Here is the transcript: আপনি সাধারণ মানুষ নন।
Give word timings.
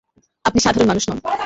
আপনি 0.45 0.59
সাধারণ 0.61 0.87
মানুষ 0.87 1.03
নন। 1.09 1.17